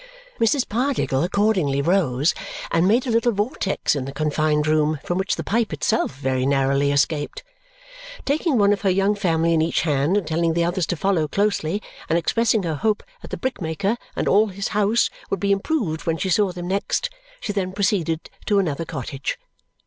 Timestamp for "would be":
15.29-15.51